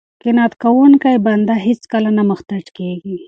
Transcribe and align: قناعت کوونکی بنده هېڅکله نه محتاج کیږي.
قناعت 0.25 0.53
کوونکی 0.63 1.15
بنده 1.25 1.55
هېڅکله 1.67 2.09
نه 2.17 2.23
محتاج 2.31 2.65
کیږي. 2.77 3.15